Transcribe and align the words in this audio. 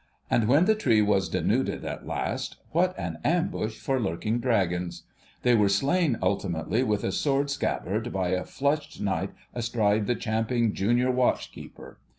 And 0.31 0.47
when 0.47 0.65
the 0.65 0.73
tree 0.73 1.03
was 1.03 1.29
denuded 1.29 1.85
at 1.85 2.07
last, 2.07 2.55
what 2.71 2.97
an 2.97 3.19
ambush 3.23 3.77
for 3.77 3.99
lurking 3.99 4.39
dragons! 4.39 5.03
They 5.43 5.53
were 5.53 5.69
slain 5.69 6.17
ultimately 6.23 6.81
with 6.81 7.03
a 7.03 7.11
sword 7.11 7.51
scabbard 7.51 8.11
by 8.11 8.29
a 8.29 8.43
flushed 8.43 8.99
Knight 8.99 9.29
astride 9.53 10.07
the 10.07 10.15
champing 10.15 10.73
Junior 10.73 11.11
Watch 11.11 11.51
keeper. 11.51 11.99